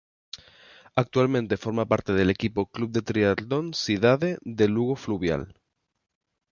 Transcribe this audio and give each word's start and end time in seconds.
Actualmente 0.95 1.57
forma 1.57 1.85
parte 1.85 2.11
del 2.13 2.31
equipo 2.35 2.65
Club 2.65 2.89
de 2.91 3.03
Triatlón 3.03 3.75
Cidade 3.75 4.39
de 4.41 4.67
Lugo 4.67 4.95
Fluvial. 4.95 5.53